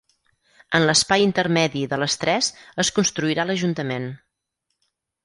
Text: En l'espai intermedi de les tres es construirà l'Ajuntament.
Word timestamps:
En 0.77 0.85
l'espai 0.89 1.25
intermedi 1.25 1.83
de 1.91 1.99
les 2.03 2.15
tres 2.23 2.49
es 2.85 2.89
construirà 2.97 3.47
l'Ajuntament. 3.51 4.09